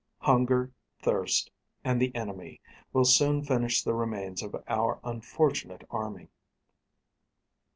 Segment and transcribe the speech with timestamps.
[0.21, 0.71] Hunger,
[1.03, 1.51] thirst,
[1.83, 2.59] and the enemy,
[2.91, 6.29] will soon finish the remains of our unfortunate army.'